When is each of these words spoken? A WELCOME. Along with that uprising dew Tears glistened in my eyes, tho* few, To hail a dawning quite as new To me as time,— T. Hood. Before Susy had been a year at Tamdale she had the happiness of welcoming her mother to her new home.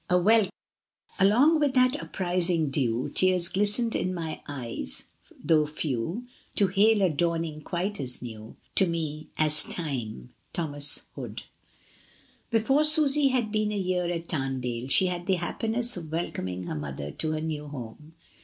A 0.09 0.17
WELCOME. 0.17 0.49
Along 1.19 1.59
with 1.59 1.75
that 1.75 1.95
uprising 2.01 2.71
dew 2.71 3.11
Tears 3.13 3.49
glistened 3.49 3.95
in 3.95 4.15
my 4.15 4.41
eyes, 4.47 5.03
tho* 5.43 5.67
few, 5.67 6.25
To 6.55 6.65
hail 6.69 7.03
a 7.03 7.09
dawning 7.11 7.61
quite 7.61 7.99
as 7.99 8.19
new 8.19 8.55
To 8.73 8.87
me 8.87 9.27
as 9.37 9.63
time,— 9.63 10.33
T. 10.53 10.61
Hood. 11.15 11.43
Before 12.49 12.83
Susy 12.83 13.27
had 13.27 13.51
been 13.51 13.71
a 13.71 13.77
year 13.77 14.05
at 14.07 14.27
Tamdale 14.27 14.87
she 14.89 15.05
had 15.05 15.27
the 15.27 15.35
happiness 15.35 15.95
of 15.95 16.11
welcoming 16.11 16.63
her 16.63 16.73
mother 16.73 17.11
to 17.11 17.33
her 17.33 17.41
new 17.41 17.67
home. 17.67 18.15